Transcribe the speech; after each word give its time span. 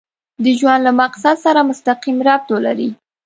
د 0.43 0.45
ژوند 0.59 0.81
له 0.87 0.91
مقصد 1.01 1.35
سره 1.45 1.67
مسقيم 1.69 2.17
ربط 2.27 2.47
ولري. 2.55 2.89